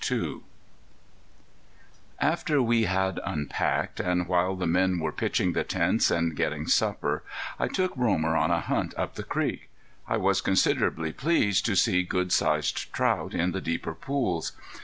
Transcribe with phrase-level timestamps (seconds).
[0.11, 0.39] II
[2.19, 7.21] After we had unpacked and while the men were pitching the tents and getting supper
[7.59, 9.69] I took Romer on a hunt up the creek.
[10.07, 14.53] I was considerably pleased to see good sized trout in the deeper pools.